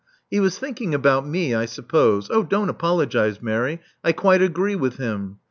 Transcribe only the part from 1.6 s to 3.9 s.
suppose— oh, don't apologize, Mary: